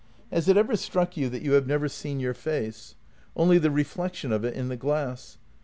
"Has 0.33 0.47
it 0.49 0.57
ever 0.57 0.75
struck 0.75 1.15
you 1.15 1.29
that 1.29 1.43
you 1.43 1.51
have 1.51 1.67
never 1.67 1.87
seen 1.87 2.19
your 2.19 2.33
face? 2.33 2.95
Only 3.35 3.59
the 3.59 3.69
reflection 3.69 4.31
of 4.31 4.43
it 4.43 4.55
in 4.55 4.67
the 4.67 4.75
glass. 4.75 5.37